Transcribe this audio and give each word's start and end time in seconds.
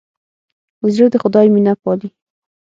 زړه 0.93 1.07
د 1.13 1.15
خدای 1.23 1.47
مینه 1.53 1.73
پالي. 1.81 2.09